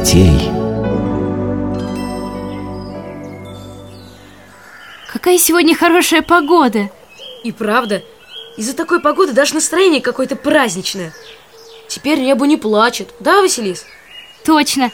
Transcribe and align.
детей. 0.00 0.50
Какая 5.12 5.38
сегодня 5.38 5.74
хорошая 5.74 6.22
погода. 6.22 6.90
И 7.44 7.52
правда, 7.52 8.02
из-за 8.56 8.74
такой 8.74 9.00
погоды 9.00 9.32
даже 9.32 9.54
настроение 9.54 10.00
какое-то 10.00 10.36
праздничное. 10.36 11.12
Теперь 11.88 12.20
небо 12.20 12.46
не 12.46 12.56
плачет, 12.56 13.08
да, 13.20 13.40
Василис? 13.40 13.84
Точно. 14.44 14.90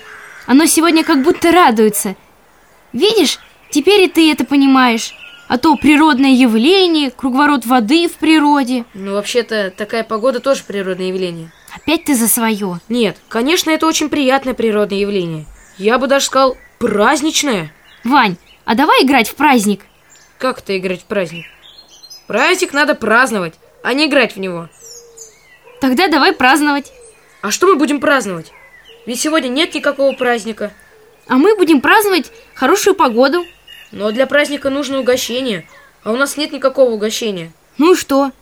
Оно 0.46 0.66
сегодня 0.66 1.04
как 1.04 1.22
будто 1.22 1.52
радуется. 1.52 2.16
Видишь, 2.92 3.38
теперь 3.70 4.02
и 4.02 4.08
ты 4.08 4.32
это 4.32 4.44
понимаешь. 4.44 5.14
А 5.48 5.58
то 5.58 5.76
природное 5.76 6.30
явление, 6.30 7.10
круговорот 7.12 7.66
воды 7.66 8.08
в 8.08 8.14
природе. 8.14 8.84
Ну, 8.94 9.12
вообще-то, 9.12 9.72
такая 9.76 10.02
погода 10.02 10.40
тоже 10.40 10.64
природное 10.64 11.08
явление. 11.08 11.52
Опять 11.76 12.04
ты 12.04 12.14
за 12.14 12.26
свое. 12.26 12.80
Нет, 12.88 13.18
конечно, 13.28 13.70
это 13.70 13.86
очень 13.86 14.08
приятное 14.08 14.54
природное 14.54 14.98
явление. 14.98 15.44
Я 15.76 15.98
бы 15.98 16.06
даже 16.06 16.26
сказал, 16.26 16.56
праздничное. 16.78 17.72
Вань, 18.02 18.36
а 18.64 18.74
давай 18.74 19.04
играть 19.04 19.28
в 19.28 19.34
праздник. 19.34 19.82
Как 20.38 20.60
это 20.60 20.76
играть 20.78 21.02
в 21.02 21.04
праздник? 21.04 21.44
Праздник 22.26 22.72
надо 22.72 22.94
праздновать, 22.94 23.54
а 23.82 23.92
не 23.92 24.06
играть 24.06 24.36
в 24.36 24.40
него. 24.40 24.68
Тогда 25.80 26.08
давай 26.08 26.32
праздновать. 26.32 26.92
А 27.42 27.50
что 27.50 27.66
мы 27.66 27.76
будем 27.76 28.00
праздновать? 28.00 28.52
Ведь 29.04 29.20
сегодня 29.20 29.48
нет 29.48 29.74
никакого 29.74 30.14
праздника. 30.14 30.72
А 31.28 31.36
мы 31.36 31.56
будем 31.56 31.82
праздновать 31.82 32.32
хорошую 32.54 32.96
погоду. 32.96 33.44
Но 33.92 34.10
для 34.12 34.26
праздника 34.26 34.70
нужно 34.70 35.00
угощение, 35.00 35.68
а 36.02 36.12
у 36.12 36.16
нас 36.16 36.36
нет 36.36 36.52
никакого 36.52 36.90
угощения. 36.90 37.52
Ну 37.78 37.92
и 37.92 37.96
что? 37.96 38.32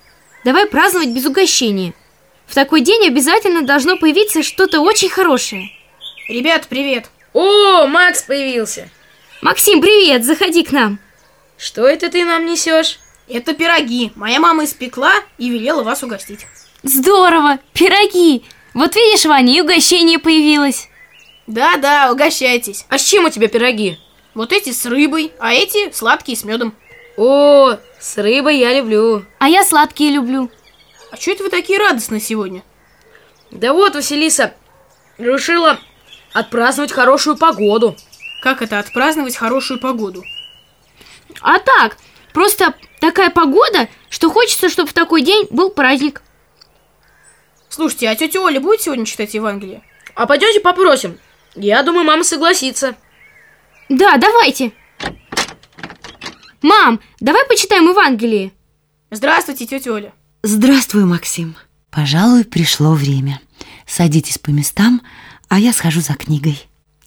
Давай 0.45 0.67
праздновать 0.67 1.11
без 1.11 1.27
угощения. 1.27 1.95
В 2.47 2.55
такой 2.55 2.81
день 2.81 3.07
обязательно 3.07 3.63
должно 3.63 3.97
появиться 3.97 4.43
что-то 4.43 4.81
очень 4.81 5.09
хорошее. 5.09 5.71
Ребят, 6.29 6.67
привет. 6.69 7.11
О, 7.33 7.87
Макс 7.87 8.23
появился. 8.23 8.89
Максим, 9.43 9.81
привет, 9.81 10.25
заходи 10.25 10.63
к 10.63 10.73
нам. 10.73 10.99
Что 11.59 11.87
это 11.87 12.11
ты 12.11 12.25
нам 12.25 12.47
несешь? 12.47 12.99
Это 13.29 13.55
пироги. 13.55 14.13
Моя 14.15 14.41
мама 14.41 14.65
испекла 14.65 15.13
и 15.39 15.49
велела 15.49 15.83
вас 15.83 16.03
угостить. 16.03 16.47
Здорово, 16.83 17.59
пироги. 17.73 18.45
Вот 18.75 18.95
видишь, 18.97 19.25
Ваня, 19.25 19.57
и 19.57 19.61
угощение 19.61 20.19
появилось. 20.19 20.89
Да-да, 21.47 22.11
угощайтесь. 22.13 22.87
А 22.89 22.99
с 22.99 23.05
чем 23.05 23.25
у 23.25 23.31
тебя 23.31 23.49
пироги? 23.49 23.99
Вот 24.35 24.53
эти 24.53 24.73
с 24.73 24.85
рыбой, 24.87 25.33
а 25.39 25.53
эти 25.53 25.93
сладкие 25.93 26.37
с 26.37 26.45
медом. 26.45 26.75
О, 27.17 27.77
с 28.01 28.17
рыбой 28.19 28.59
я 28.59 28.77
люблю. 28.77 29.25
А 29.39 29.49
я 29.49 29.65
сладкие 29.65 30.11
люблю. 30.11 30.51
А 31.15 31.17
что 31.17 31.31
это 31.31 31.45
вы 31.45 31.49
такие 31.49 31.79
радостные 31.79 32.21
сегодня? 32.21 32.65
Да 33.53 33.73
вот, 33.73 33.95
Василиса 33.95 34.53
решила 35.17 35.79
отпраздновать 36.33 36.91
хорошую 36.91 37.37
погоду. 37.37 37.95
Как 38.43 38.63
это 38.63 38.81
отпраздновать 38.81 39.37
хорошую 39.37 39.79
погоду? 39.79 40.25
А 41.41 41.61
так, 41.61 41.99
просто 42.33 42.75
такая 42.99 43.31
погода, 43.31 43.89
что 44.11 44.29
хочется, 44.29 44.69
чтобы 44.69 44.89
в 44.89 44.93
такой 44.93 45.23
день 45.23 45.47
был 45.51 45.71
праздник. 45.71 46.21
Слушайте, 47.69 48.09
а 48.09 48.17
тетя 48.17 48.41
Оля 48.41 48.59
будет 48.59 48.81
сегодня 48.81 49.07
читать 49.07 49.35
Евангелие? 49.35 49.85
А 50.17 50.27
пойдемте 50.27 50.59
попросим. 50.59 51.21
Я 51.55 51.85
думаю, 51.85 52.05
мама 52.05 52.25
согласится. 52.25 52.97
Да, 53.89 54.17
давайте. 54.17 54.73
Мам, 56.61 56.99
давай 57.21 57.47
почитаем 57.47 57.89
Евангелие. 57.89 58.51
Здравствуйте, 59.13 59.65
тетя 59.67 59.93
Оля. 59.93 60.13
Здравствуй, 60.47 61.07
Максим. 61.07 61.57
Пожалуй, 61.91 62.45
пришло 62.45 62.93
время. 62.93 63.41
Садитесь 63.87 64.37
по 64.37 64.51
местам, 64.51 65.01
а 65.49 65.59
я 65.59 65.73
схожу 65.73 66.03
за 66.03 66.13
книгой. 66.13 66.63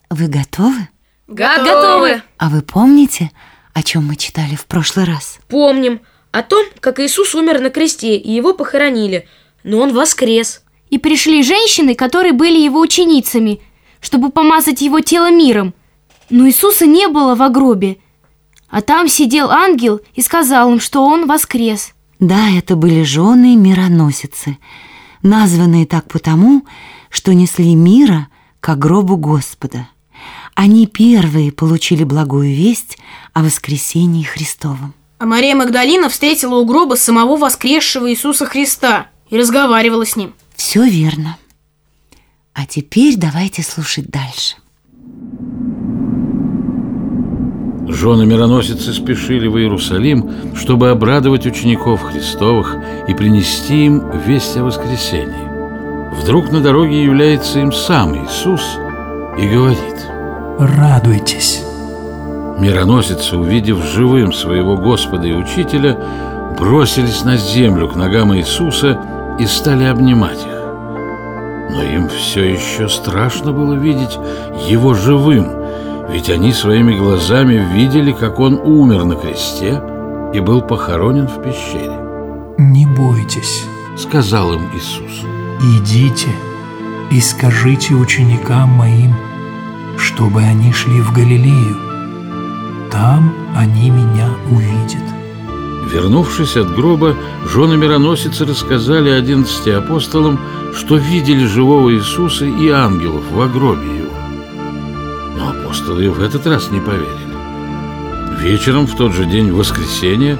Вы 0.10 0.26
готовы? 0.26 0.90
Готовы. 1.28 1.68
Готовы. 1.68 2.24
А 2.40 2.50
вы 2.50 2.64
помните, 2.64 3.30
о 3.76 3.84
чем 3.84 4.08
мы 4.08 4.16
читали 4.16 4.56
в 4.56 4.66
прошлый 4.66 5.06
раз? 5.06 5.38
Помним 5.50 6.02
о 6.32 6.42
том, 6.42 6.66
как 6.80 7.00
Иисус 7.00 7.36
умер 7.36 7.62
на 7.62 7.70
кресте 7.70 8.18
и 8.18 8.32
его 8.32 8.56
похоронили, 8.56 9.28
но 9.64 9.82
он 9.82 9.94
воскрес. 9.94 10.64
И 10.90 10.98
пришли 10.98 11.44
женщины, 11.44 11.94
которые 11.94 12.34
были 12.34 12.58
его 12.58 12.80
ученицами, 12.80 13.62
чтобы 14.02 14.32
помазать 14.32 14.82
его 14.82 15.00
тело 15.02 15.30
миром. 15.30 15.76
Но 16.32 16.48
Иисуса 16.48 16.88
не 16.88 17.08
было 17.08 17.36
в 17.36 17.52
гробе, 17.52 17.98
а 18.68 18.82
там 18.82 19.08
сидел 19.08 19.52
ангел 19.52 20.02
и 20.16 20.24
сказал 20.24 20.72
им, 20.72 20.80
что 20.80 21.06
он 21.06 21.28
воскрес. 21.28 21.94
Да, 22.20 22.50
это 22.50 22.76
были 22.76 23.04
жены 23.04 23.56
мироносицы, 23.56 24.58
названные 25.22 25.86
так 25.86 26.08
потому, 26.08 26.66
что 27.10 27.34
несли 27.34 27.76
мира 27.76 28.28
к 28.60 28.76
гробу 28.76 29.18
Господа. 29.18 29.88
Они 30.56 30.88
первые 30.88 31.52
получили 31.52 32.04
благую 32.04 32.56
весть 32.56 32.98
о 33.34 33.44
воскресении 33.44 34.24
Христовом. 34.24 34.94
А 35.20 35.26
Мария 35.26 35.56
Магдалина 35.56 36.10
встретила 36.10 36.56
у 36.56 36.66
гроба 36.66 36.96
самого 36.96 37.38
воскресшего 37.38 38.12
Иисуса 38.12 38.46
Христа 38.46 39.08
и 39.30 39.38
разговаривала 39.38 40.06
с 40.06 40.16
ним. 40.16 40.34
Все 40.56 40.84
верно. 40.84 41.38
А 42.54 42.66
теперь 42.66 43.16
давайте 43.16 43.62
слушать 43.62 44.10
дальше. 44.10 44.56
Жены 47.88 48.26
мироносицы 48.26 48.92
спешили 48.92 49.48
в 49.48 49.58
Иерусалим, 49.58 50.56
чтобы 50.56 50.90
обрадовать 50.90 51.46
учеников 51.46 52.02
Христовых 52.04 52.76
и 53.08 53.14
принести 53.14 53.86
им 53.86 54.12
весть 54.26 54.58
о 54.58 54.66
воскресении. 54.66 55.48
Вдруг 56.22 56.52
на 56.52 56.60
дороге 56.60 57.02
является 57.02 57.60
им 57.60 57.72
сам 57.72 58.16
Иисус 58.16 58.62
и 59.38 59.48
говорит 59.48 60.08
Радуйтесь. 60.60 61.64
Мироносицы, 62.60 63.38
увидев 63.38 63.86
живым 63.86 64.34
своего 64.34 64.76
Господа 64.76 65.28
и 65.28 65.34
Учителя, 65.34 65.98
бросились 66.60 67.24
на 67.24 67.38
землю 67.38 67.88
к 67.88 67.96
ногам 67.96 68.36
Иисуса 68.36 69.00
и 69.40 69.46
стали 69.46 69.86
обнимать 69.86 70.40
их. 70.40 70.58
Но 71.70 71.84
им 71.84 72.10
все 72.10 72.54
еще 72.54 72.90
страшно 72.90 73.54
было 73.54 73.76
видеть 73.76 74.18
Его 74.68 74.94
живым, 74.94 75.67
ведь 76.10 76.30
они 76.30 76.54
своими 76.54 76.96
глазами 76.96 77.56
видели, 77.74 78.12
как 78.12 78.40
Он 78.40 78.56
умер 78.56 79.04
на 79.06 79.16
кресте 79.16 79.82
и 80.34 80.40
был 80.40 80.62
похоронен 80.62 81.28
в 81.28 81.42
пещере. 81.42 82.00
Не 82.58 82.86
бойтесь. 82.86 83.66
Сказал 83.98 84.54
им 84.54 84.62
Иисус. 84.74 85.26
Идите 85.62 86.30
и 87.12 87.20
скажите 87.20 87.96
ученикам 87.96 88.70
моим, 88.70 89.14
чтобы 89.98 90.42
они 90.42 90.72
шли 90.72 91.02
в 91.02 91.14
Галилею. 91.14 91.76
Там 92.92 93.34
они 93.56 93.90
меня 93.90 94.30
увидят. 94.52 95.04
Вернувшись 95.92 96.58
от 96.58 96.76
гроба, 96.76 97.16
жены 97.52 97.78
мироносицы 97.78 98.46
рассказали 98.46 99.10
одиннадцати 99.10 99.70
апостолам, 99.70 100.40
что 100.74 100.98
видели 100.98 101.46
живого 101.46 101.94
Иисуса 101.94 102.46
и 102.46 102.70
ангелов 102.70 103.24
в 103.32 103.54
гробе 103.54 103.98
его. 103.98 104.07
Апостолы 105.78 106.06
и 106.06 106.08
в 106.08 106.22
этот 106.22 106.48
раз 106.48 106.72
не 106.72 106.80
поверили. 106.80 108.42
Вечером 108.42 108.88
в 108.88 108.96
тот 108.96 109.14
же 109.14 109.26
день 109.26 109.52
воскресенья 109.52 110.38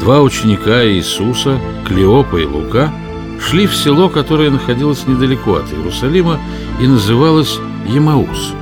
два 0.00 0.20
ученика 0.20 0.84
Иисуса, 0.84 1.60
Клеопа 1.86 2.36
и 2.38 2.44
Лука, 2.44 2.92
шли 3.40 3.66
в 3.68 3.76
село, 3.76 4.08
которое 4.08 4.50
находилось 4.50 5.06
недалеко 5.06 5.54
от 5.54 5.72
Иерусалима 5.72 6.40
и 6.80 6.88
называлось 6.88 7.58
Емаус. 7.86 8.52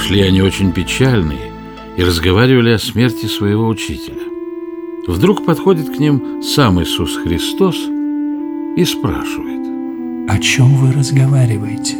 Шли 0.00 0.22
они 0.22 0.40
очень 0.40 0.72
печальные 0.72 1.52
и 1.98 2.02
разговаривали 2.02 2.70
о 2.70 2.78
смерти 2.78 3.26
своего 3.26 3.68
учителя. 3.68 4.22
Вдруг 5.06 5.44
подходит 5.44 5.94
к 5.94 5.98
ним 5.98 6.42
сам 6.42 6.82
Иисус 6.82 7.16
Христос 7.16 7.76
и 8.76 8.84
спрашивает. 8.86 10.30
О 10.30 10.38
чем 10.38 10.76
вы 10.76 10.92
разговариваете? 10.92 11.96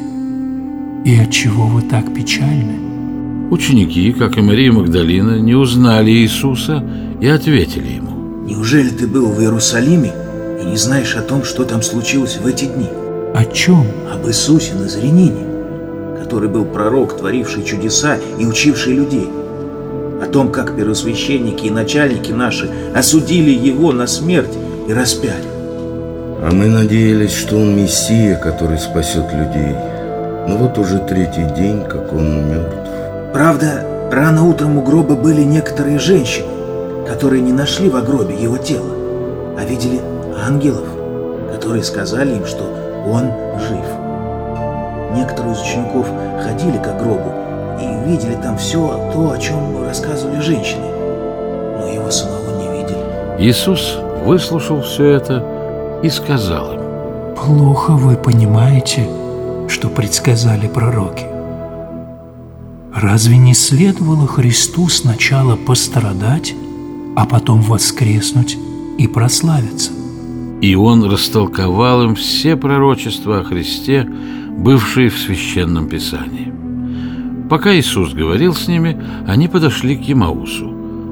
И 1.05 1.19
от 1.19 1.31
чего 1.31 1.67
вы 1.67 1.83
так 1.83 2.15
печальны? 2.15 2.88
Ученики, 3.51 4.13
как 4.13 4.37
и 4.37 4.43
Мария 4.43 4.71
Магдалина, 4.71 5.39
не 5.39 5.55
узнали 5.55 6.11
Иисуса 6.11 6.85
и 7.19 7.27
ответили 7.27 7.95
ему. 7.95 8.45
Неужели 8.45 8.91
ты 8.91 9.07
был 9.07 9.29
в 9.29 9.41
Иерусалиме 9.41 10.13
и 10.61 10.65
не 10.67 10.77
знаешь 10.77 11.17
о 11.17 11.23
том, 11.23 11.45
что 11.45 11.65
там 11.65 11.81
случилось 11.81 12.37
в 12.37 12.47
эти 12.47 12.67
дни? 12.67 12.89
О 13.35 13.45
чем? 13.47 13.87
Об 14.13 14.29
Иисусе 14.29 14.75
Назарянине, 14.75 15.47
который 16.23 16.51
был 16.51 16.67
пророк, 16.67 17.17
творивший 17.17 17.65
чудеса 17.65 18.19
и 18.39 18.45
учивший 18.45 18.93
людей. 18.93 19.29
О 20.23 20.27
том, 20.27 20.51
как 20.51 20.77
первосвященники 20.77 21.67
и 21.67 21.71
начальники 21.71 22.33
наши 22.33 22.69
осудили 22.95 23.51
его 23.51 23.93
на 23.93 24.07
смерть 24.07 24.59
и 24.89 24.93
распяли. 24.93 25.49
А 26.43 26.51
мы 26.53 26.67
надеялись, 26.67 27.33
что 27.33 27.57
он 27.57 27.77
Мессия, 27.77 28.37
который 28.37 28.79
спасет 28.79 29.33
людей. 29.33 29.75
Но 30.49 30.57
вот 30.59 30.77
уже 30.77 30.99
третий 30.99 31.47
день, 31.57 31.83
как 31.89 32.13
он 32.13 32.49
мертв. 32.49 32.88
Правда, 33.33 33.85
рано 34.11 34.49
утром 34.49 34.79
у 34.79 34.83
гроба 34.83 35.15
были 35.15 35.43
некоторые 35.43 35.99
женщины, 35.99 36.49
которые 37.07 37.43
не 37.43 37.53
нашли 37.53 37.89
в 37.89 38.05
гробе 38.05 38.35
его 38.35 38.57
тело, 38.57 38.91
а 39.59 39.65
видели 39.65 40.01
ангелов, 40.47 40.87
которые 41.53 41.83
сказали 41.83 42.37
им, 42.37 42.47
что 42.47 42.65
он 43.07 43.31
жив. 43.61 43.85
Некоторые 45.15 45.55
из 45.55 45.61
учеников 45.61 46.07
ходили 46.43 46.79
к 46.79 46.99
гробу 46.99 47.33
и 47.81 48.11
видели 48.11 48.35
там 48.43 48.57
все 48.57 49.11
то, 49.13 49.33
о 49.33 49.39
чем 49.39 49.85
рассказывали 49.87 50.41
женщины, 50.41 50.87
но 51.79 51.87
его 51.87 52.11
самого 52.11 52.59
не 52.59 52.81
видели. 52.81 52.99
Иисус 53.39 53.99
выслушал 54.25 54.83
все 54.83 55.11
это 55.11 55.45
и 56.03 56.09
сказал 56.09 56.73
им, 56.73 56.89
Плохо 57.37 57.93
вы 57.93 58.17
понимаете, 58.17 59.07
что 59.69 59.89
предсказали 59.89 60.67
пророки. 60.67 61.38
Разве 63.01 63.37
не 63.37 63.55
следовало 63.55 64.27
Христу 64.27 64.89
сначала 64.89 65.55
пострадать, 65.55 66.53
а 67.15 67.27
потом 67.27 67.63
воскреснуть 67.63 68.59
и 68.99 69.07
прославиться? 69.07 69.93
И 70.61 70.75
он 70.75 71.05
растолковал 71.05 72.03
им 72.03 72.17
все 72.17 72.57
пророчества 72.57 73.39
о 73.39 73.45
Христе, 73.45 74.05
бывшие 74.51 75.11
в 75.11 75.19
Священном 75.19 75.87
Писании. 75.87 76.53
Пока 77.49 77.73
Иисус 77.73 78.15
говорил 78.15 78.53
с 78.53 78.67
ними, 78.67 79.01
они 79.29 79.47
подошли 79.47 79.97
к 79.97 80.01
Емаусу. 80.01 80.69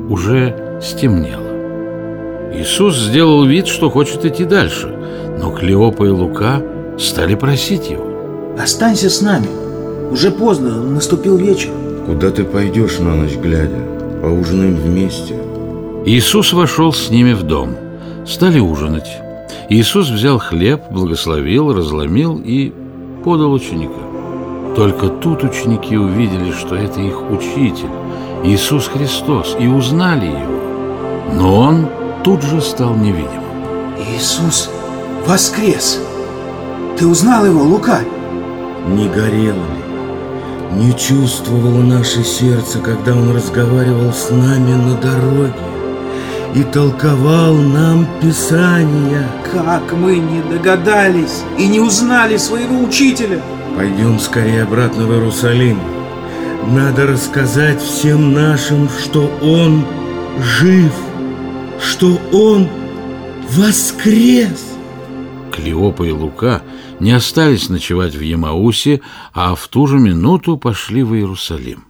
Уже 0.09 0.81
стемнело. 0.83 2.53
Иисус 2.53 2.99
сделал 2.99 3.45
вид, 3.45 3.69
что 3.69 3.91
хочет 3.91 4.25
идти 4.25 4.45
дальше, 4.45 4.89
но 5.41 5.53
Клеопа 5.53 6.05
и 6.05 6.11
Лука 6.11 6.61
стали 6.99 7.37
просить 7.37 7.91
его. 7.91 8.57
Останься 8.59 9.09
с 9.09 9.21
нами. 9.21 9.66
Уже 10.11 10.31
поздно, 10.31 10.81
наступил 10.83 11.37
вечер. 11.37 11.71
Куда 12.07 12.31
ты 12.31 12.45
пойдешь 12.45 12.99
на 12.99 13.15
ночь 13.15 13.37
глядя? 13.37 13.81
Поужинаем 14.23 14.77
вместе. 14.77 15.35
Иисус 16.05 16.53
вошел 16.53 16.93
с 16.93 17.11
ними 17.11 17.33
в 17.33 17.43
дом. 17.43 17.77
Стали 18.27 18.61
ужинать. 18.61 19.09
Иисус 19.69 20.09
взял 20.09 20.39
хлеб, 20.39 20.83
благословил, 20.91 21.73
разломил 21.73 22.41
и 22.45 22.73
подал 23.25 23.53
ученикам. 23.53 24.75
Только 24.77 25.09
тут 25.09 25.43
ученики 25.43 25.97
увидели, 25.97 26.53
что 26.53 26.77
это 26.77 27.01
их 27.01 27.31
учитель, 27.31 27.91
Иисус 28.45 28.87
Христос, 28.87 29.57
и 29.59 29.67
узнали 29.67 30.27
его. 30.27 31.35
Но 31.35 31.61
он 31.61 31.87
тут 32.23 32.43
же 32.43 32.61
стал 32.61 32.95
невидимым. 32.95 33.43
Иисус 34.15 34.71
воскрес. 35.27 36.01
Ты 36.99 37.07
узнал 37.07 37.47
его, 37.47 37.63
Лука? 37.63 38.01
Не 38.87 39.09
горело 39.09 39.55
ли? 39.55 39.86
Не 40.77 40.93
чувствовало 40.93 41.83
наше 41.83 42.23
сердце, 42.23 42.81
когда 42.81 43.13
он 43.13 43.35
разговаривал 43.35 44.13
с 44.13 44.29
нами 44.29 44.75
на 44.75 44.95
дороге 44.97 45.55
и 46.55 46.63
толковал 46.65 47.55
нам 47.55 48.07
Писания? 48.21 49.27
Как 49.51 49.95
мы 49.95 50.19
не 50.19 50.43
догадались 50.43 51.45
и 51.59 51.67
не 51.67 51.81
узнали 51.81 52.37
своего 52.37 52.83
учителя? 52.83 53.41
Пойдем 53.75 54.19
скорее 54.19 54.65
обратно 54.65 55.07
в 55.07 55.13
Иерусалим. 55.13 55.81
Надо 56.67 57.07
рассказать 57.07 57.81
всем 57.81 58.35
нашим, 58.35 58.91
что 58.91 59.31
он 59.41 59.83
жив, 60.39 60.93
что 61.81 62.21
он 62.35 62.69
воскрес. 63.53 64.75
Клеопа 65.53 66.03
и 66.03 66.11
Лука 66.11 66.61
не 67.01 67.13
остались 67.13 67.69
ночевать 67.69 68.15
в 68.15 68.21
Емаусе, 68.21 69.01
а 69.33 69.55
в 69.55 69.69
ту 69.69 69.87
же 69.87 69.99
минуту 69.99 70.57
пошли 70.57 71.03
в 71.03 71.15
Иерусалим. 71.15 71.85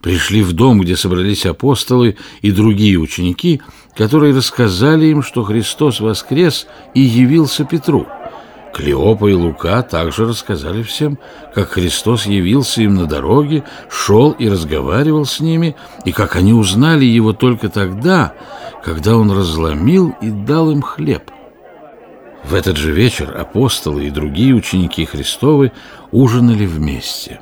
Пришли 0.00 0.42
в 0.42 0.52
дом, 0.52 0.80
где 0.80 0.96
собрались 0.96 1.44
апостолы 1.44 2.16
и 2.40 2.50
другие 2.50 2.98
ученики, 2.98 3.60
которые 3.94 4.34
рассказали 4.34 5.06
им, 5.06 5.22
что 5.22 5.44
Христос 5.44 6.00
воскрес 6.00 6.66
и 6.94 7.00
явился 7.00 7.64
Петру. 7.64 8.06
Клеопа 8.72 9.26
и 9.26 9.34
Лука 9.34 9.82
также 9.82 10.26
рассказали 10.26 10.82
всем, 10.82 11.18
как 11.54 11.70
Христос 11.70 12.26
явился 12.26 12.82
им 12.82 12.94
на 12.94 13.06
дороге, 13.06 13.64
шел 13.90 14.30
и 14.30 14.48
разговаривал 14.48 15.26
с 15.26 15.40
ними, 15.40 15.76
и 16.04 16.12
как 16.12 16.36
они 16.36 16.52
узнали 16.52 17.04
его 17.04 17.32
только 17.32 17.68
тогда, 17.68 18.32
когда 18.84 19.16
он 19.16 19.30
разломил 19.30 20.14
и 20.22 20.30
дал 20.30 20.70
им 20.70 20.82
хлеб. 20.82 21.30
В 22.44 22.54
этот 22.54 22.76
же 22.76 22.92
вечер 22.92 23.36
апостолы 23.36 24.06
и 24.06 24.10
другие 24.10 24.54
ученики 24.54 25.04
Христовы 25.04 25.72
ужинали 26.10 26.66
вместе. 26.66 27.40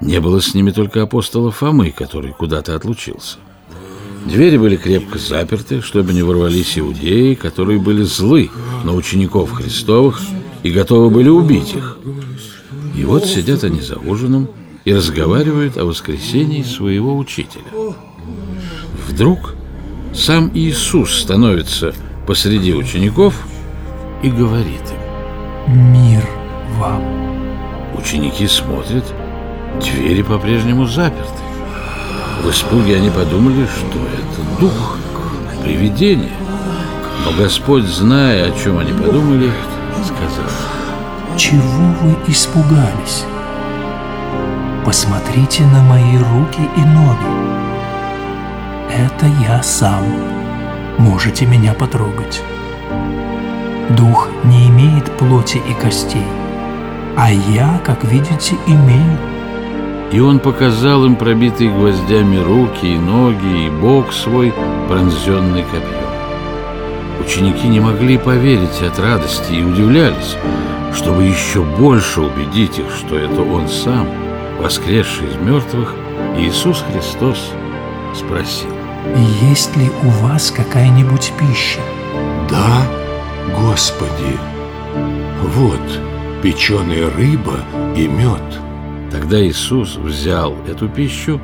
Не 0.00 0.20
было 0.20 0.40
с 0.40 0.54
ними 0.54 0.70
только 0.70 1.02
апостола 1.02 1.50
Фомы, 1.50 1.90
который 1.90 2.32
куда-то 2.32 2.74
отлучился. 2.74 3.38
Двери 4.26 4.56
были 4.56 4.76
крепко 4.76 5.18
заперты, 5.18 5.80
чтобы 5.80 6.12
не 6.12 6.22
ворвались 6.22 6.78
иудеи, 6.78 7.34
которые 7.34 7.78
были 7.78 8.02
злы 8.02 8.50
на 8.84 8.94
учеников 8.94 9.52
Христовых 9.52 10.20
и 10.62 10.70
готовы 10.70 11.10
были 11.10 11.28
убить 11.28 11.74
их. 11.74 11.98
И 12.96 13.04
вот 13.04 13.24
сидят 13.24 13.62
они 13.62 13.80
за 13.80 13.96
ужином 13.96 14.48
и 14.84 14.92
разговаривают 14.92 15.76
о 15.76 15.84
воскресении 15.84 16.62
своего 16.62 17.16
учителя. 17.16 17.64
Вдруг 19.08 19.54
сам 20.12 20.50
Иисус 20.54 21.14
становится 21.20 21.94
посреди 22.26 22.74
учеников 22.74 23.46
и 24.26 24.30
говорит 24.30 24.82
им. 24.90 25.92
Мир 25.92 26.28
вам. 26.78 27.02
Ученики 27.96 28.48
смотрят, 28.48 29.04
двери 29.80 30.22
по-прежнему 30.22 30.86
заперты. 30.86 31.42
В 32.42 32.50
испуге 32.50 32.96
они 32.96 33.10
подумали, 33.10 33.66
что 33.66 33.98
это 33.98 34.60
дух, 34.60 34.98
привидение. 35.62 36.32
Но 37.24 37.32
Господь, 37.40 37.84
зная, 37.84 38.50
о 38.50 38.58
чем 38.58 38.78
они 38.78 38.92
подумали, 38.92 39.50
сказал. 40.04 40.50
Чего 41.36 41.94
вы 42.02 42.16
испугались? 42.26 43.24
Посмотрите 44.84 45.64
на 45.64 45.82
мои 45.82 46.18
руки 46.18 46.62
и 46.76 46.80
ноги. 46.80 47.56
Это 48.92 49.26
я 49.48 49.62
сам. 49.62 50.04
Можете 50.98 51.46
меня 51.46 51.74
потрогать. 51.74 52.42
Дух 53.90 54.28
не 54.44 54.68
имеет 54.68 55.04
плоти 55.16 55.58
и 55.58 55.72
костей, 55.74 56.26
а 57.16 57.30
я, 57.30 57.80
как 57.84 58.04
видите, 58.04 58.56
имею. 58.66 59.18
И 60.10 60.18
он 60.18 60.40
показал 60.40 61.04
им 61.04 61.16
пробитые 61.16 61.70
гвоздями 61.70 62.36
руки 62.36 62.86
и 62.86 62.98
ноги, 62.98 63.66
и 63.66 63.70
бок 63.70 64.12
свой, 64.12 64.52
пронзенный 64.88 65.62
копьем. 65.62 66.06
Ученики 67.20 67.68
не 67.68 67.80
могли 67.80 68.18
поверить 68.18 68.82
от 68.82 68.98
радости 68.98 69.52
и 69.52 69.64
удивлялись, 69.64 70.36
чтобы 70.94 71.24
еще 71.24 71.62
больше 71.62 72.22
убедить 72.22 72.78
их, 72.78 72.86
что 72.90 73.16
это 73.16 73.42
он 73.42 73.68
сам, 73.68 74.08
воскресший 74.60 75.28
из 75.28 75.36
мертвых, 75.36 75.94
Иисус 76.36 76.84
Христос, 76.90 77.52
спросил. 78.14 78.70
Есть 79.48 79.76
ли 79.76 79.90
у 80.02 80.08
вас 80.26 80.50
какая-нибудь 80.50 81.32
пища? 81.38 81.80
Да, 82.50 82.82
Господи. 83.58 84.38
Вот 85.54 86.00
печеная 86.42 87.10
рыба 87.10 87.60
и 87.96 88.06
мед. 88.06 88.42
Тогда 89.10 89.44
Иисус 89.46 89.96
взял 89.96 90.54
эту 90.68 90.88
пищу 90.88 91.40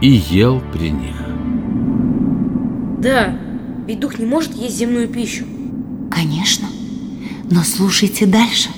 и 0.00 0.08
ел 0.08 0.60
при 0.72 0.90
них. 0.90 1.16
Да, 2.98 3.36
ведь 3.86 4.00
дух 4.00 4.18
не 4.18 4.26
может 4.26 4.52
есть 4.54 4.76
земную 4.76 5.08
пищу. 5.08 5.44
Конечно. 6.10 6.68
Но 7.50 7.60
слушайте 7.62 8.26
дальше. 8.26 8.68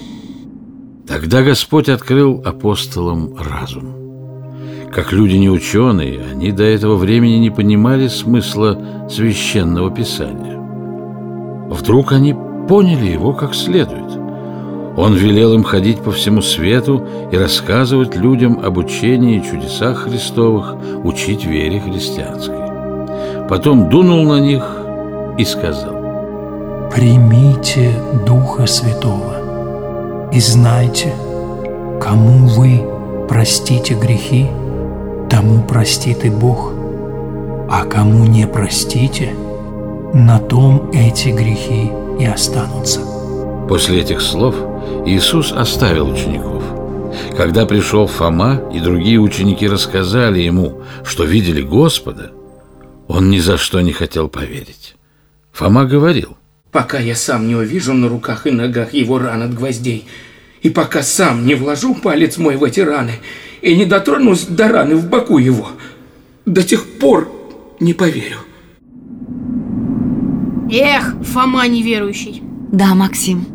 Тогда 1.07 1.43
Господь 1.43 1.89
открыл 1.89 2.43
апостолам 2.45 3.37
разум. 3.37 3.95
Как 4.93 5.13
люди 5.13 5.37
неученые, 5.37 6.23
они 6.33 6.53
до 6.53 6.63
этого 6.63 6.97
времени 6.97 7.37
не 7.37 7.51
понимали 7.51 8.09
смысла 8.09 9.09
священного 9.11 9.91
писания. 9.91 10.59
Вдруг 11.69 12.13
они 12.13 12.35
поняли 12.67 13.07
его 13.07 13.33
как 13.33 13.55
следует. 13.55 14.19
Он 14.97 15.15
велел 15.15 15.55
им 15.55 15.65
ходить 15.65 16.01
по 16.01 16.13
всему 16.13 16.41
свету 16.41 17.05
и 17.33 17.37
рассказывать 17.37 18.15
людям 18.15 18.61
об 18.65 18.79
учении 18.79 19.39
и 19.39 19.45
чудесах 19.45 20.05
Христовых, 20.05 20.77
учить 21.03 21.45
вере 21.45 21.81
христианской. 21.81 22.57
Потом 23.49 23.89
дунул 23.89 24.23
на 24.25 24.39
них 24.39 24.65
и 25.37 25.45
сказал, 25.45 25.95
Примите 26.95 27.91
Духа 28.25 28.67
Святого 28.67 30.31
и 30.33 30.39
знайте, 30.39 31.13
кому 32.01 32.47
вы 32.47 32.87
простите 33.29 33.95
грехи, 33.95 34.47
тому 35.29 35.63
простит 35.63 36.25
и 36.25 36.31
Бог, 36.31 36.73
а 37.69 37.85
кому 37.85 38.27
не 38.27 38.47
простите, 38.47 39.35
на 40.13 40.39
том 40.39 40.91
эти 40.93 41.31
грехи 41.31 41.91
и 42.19 42.25
останутся. 42.25 43.01
После 43.69 44.01
этих 44.01 44.21
слов 44.21 44.55
Иисус 45.07 45.53
оставил 45.53 46.11
учеников. 46.11 46.63
Когда 47.37 47.67
пришел 47.67 48.07
Фома 48.07 48.63
и 48.73 48.81
другие 48.81 49.19
ученики 49.19 49.69
рассказали 49.69 50.41
ему, 50.41 50.83
что 51.05 51.25
видели 51.25 51.63
Господа, 51.63 52.33
он 53.09 53.31
ни 53.31 53.39
за 53.39 53.57
что 53.57 53.81
не 53.81 53.93
хотел 53.93 54.29
поверить. 54.29 54.97
Фома 55.53 55.85
говорил, 55.85 56.37
пока 56.73 56.99
я 56.99 57.15
сам 57.15 57.47
не 57.47 57.55
увижу 57.55 57.93
на 57.93 58.09
руках 58.09 58.47
и 58.47 58.51
ногах 58.51 58.93
его 58.93 59.19
ран 59.19 59.43
от 59.43 59.55
гвоздей, 59.55 60.07
И 60.63 60.71
пока 60.71 61.03
сам 61.03 61.47
не 61.47 61.55
вложу 61.55 61.95
палец 61.95 62.39
мой 62.39 62.57
в 62.57 62.65
эти 62.65 62.81
раны 62.81 63.13
и 63.61 63.77
не 63.77 63.85
дотронусь 63.85 64.47
до 64.47 64.69
раны 64.69 64.97
в 64.97 65.09
боку 65.09 65.37
его, 65.39 65.69
до 66.47 66.63
тех 66.63 66.85
пор 66.99 67.31
не 67.81 67.93
поверю. 67.93 68.39
Эх, 70.77 71.15
Фома 71.23 71.69
неверующий. 71.69 72.43
Да, 72.73 72.97
Максим, 72.97 73.47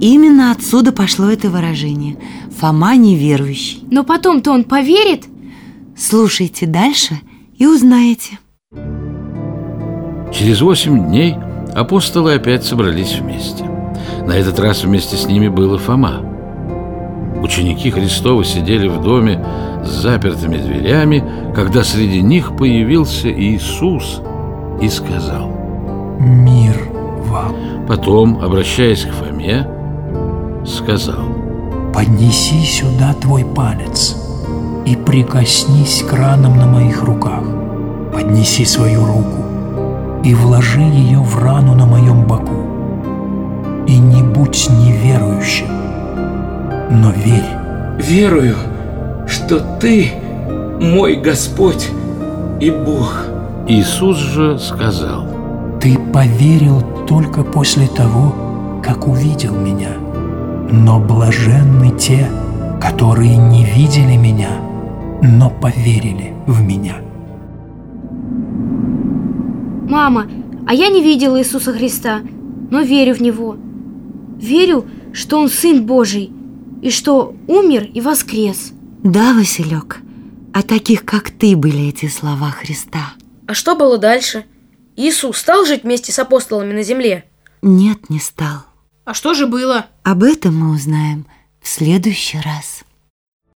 именно 0.00 0.52
отсюда 0.52 0.90
пошло 0.90 1.28
это 1.28 1.50
выражение. 1.50 2.16
Фома 2.58 2.96
неверующий. 2.96 3.84
Но 3.90 4.04
потом-то 4.04 4.52
он 4.52 4.64
поверит? 4.64 5.26
Слушайте 5.94 6.64
дальше 6.64 7.20
и 7.58 7.66
узнаете. 7.66 8.38
Через 10.32 10.62
восемь 10.62 11.08
дней 11.08 11.36
апостолы 11.74 12.36
опять 12.36 12.64
собрались 12.64 13.18
вместе. 13.18 13.64
На 14.26 14.32
этот 14.32 14.58
раз 14.58 14.82
вместе 14.82 15.16
с 15.16 15.26
ними 15.26 15.48
был 15.48 15.74
и 15.74 15.78
Фома. 15.78 16.22
Ученики 17.42 17.90
Христовы 17.90 18.44
сидели 18.44 18.88
в 18.88 19.02
доме 19.02 19.44
с 19.84 19.90
запертыми 19.90 20.56
дверями, 20.56 21.22
когда 21.54 21.84
среди 21.84 22.22
них 22.22 22.56
появился 22.56 23.30
Иисус 23.30 24.22
и 24.80 24.88
сказал 24.88 25.50
«Мир 26.18 26.51
вам». 26.51 26.51
Потом, 27.92 28.42
обращаясь 28.42 29.04
к 29.04 29.12
Фоме, 29.12 29.68
сказал 30.64 31.26
«Поднеси 31.92 32.64
сюда 32.64 33.12
твой 33.12 33.44
палец 33.44 34.16
и 34.86 34.96
прикоснись 34.96 36.02
к 36.02 36.10
ранам 36.14 36.56
на 36.56 36.64
моих 36.64 37.02
руках. 37.02 37.44
Поднеси 38.10 38.64
свою 38.64 39.04
руку 39.04 39.44
и 40.24 40.34
вложи 40.34 40.80
ее 40.80 41.18
в 41.18 41.36
рану 41.38 41.74
на 41.74 41.84
моем 41.84 42.26
боку. 42.26 42.64
И 43.86 43.98
не 43.98 44.22
будь 44.22 44.70
неверующим, 44.70 45.68
но 46.88 47.10
верь. 47.10 47.44
Верую, 47.98 48.56
что 49.26 49.60
Ты 49.78 50.12
мой 50.80 51.16
Господь 51.16 51.90
и 52.58 52.70
Бог. 52.70 53.26
Иисус 53.68 54.16
же 54.16 54.58
сказал 54.58 55.26
Ты 55.78 55.98
поверил 55.98 56.80
только 57.06 57.42
после 57.42 57.86
того, 57.86 58.80
как 58.82 59.06
увидел 59.06 59.54
меня. 59.54 59.90
Но 60.70 60.98
блаженны 60.98 61.96
те, 61.98 62.30
которые 62.80 63.36
не 63.36 63.64
видели 63.64 64.16
меня, 64.16 64.50
но 65.22 65.50
поверили 65.50 66.34
в 66.46 66.62
меня. 66.62 66.96
Мама, 69.88 70.26
а 70.66 70.74
я 70.74 70.88
не 70.88 71.02
видела 71.02 71.38
Иисуса 71.38 71.72
Христа, 71.72 72.20
но 72.70 72.80
верю 72.80 73.14
в 73.14 73.20
Него. 73.20 73.56
Верю, 74.38 74.86
что 75.12 75.38
Он 75.38 75.48
Сын 75.48 75.84
Божий 75.84 76.32
и 76.80 76.90
что 76.90 77.34
умер 77.46 77.88
и 77.92 78.00
воскрес. 78.00 78.72
Да, 79.02 79.34
Василек, 79.34 80.00
а 80.52 80.62
таких, 80.62 81.04
как 81.04 81.30
ты, 81.30 81.56
были 81.56 81.88
эти 81.88 82.06
слова 82.06 82.50
Христа. 82.50 83.12
А 83.46 83.54
что 83.54 83.76
было 83.76 83.98
дальше? 83.98 84.44
Иисус 84.96 85.38
стал 85.38 85.64
жить 85.64 85.84
вместе 85.84 86.12
с 86.12 86.18
апостолами 86.18 86.72
на 86.72 86.82
земле? 86.82 87.24
Нет, 87.62 88.10
не 88.10 88.18
стал. 88.18 88.64
А 89.04 89.14
что 89.14 89.34
же 89.34 89.46
было? 89.46 89.86
Об 90.02 90.22
этом 90.22 90.56
мы 90.56 90.74
узнаем 90.74 91.26
в 91.60 91.68
следующий 91.68 92.38
раз. 92.40 92.82